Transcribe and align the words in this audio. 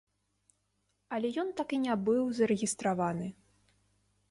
Але 1.17 1.27
ён 1.43 1.51
так 1.59 1.69
і 1.77 1.79
не 1.85 1.95
быў 2.09 2.23
зарэгістраваны. 2.41 3.27